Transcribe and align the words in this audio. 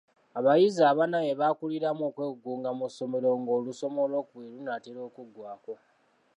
Abayizi 0.39 0.81
abana 0.91 1.17
be 1.23 1.33
baakuliramu 1.41 2.03
okwegugunga 2.09 2.69
mu 2.79 2.85
ssomero 2.89 3.29
ng'olusoma 3.41 3.99
olw'okubiri 4.05 4.49
lunaatera 4.55 4.99
okuggwako. 5.07 5.73